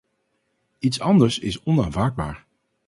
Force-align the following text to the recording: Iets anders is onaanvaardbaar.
Iets 0.79 0.99
anders 0.99 1.39
is 1.39 1.63
onaanvaardbaar. 1.63 2.45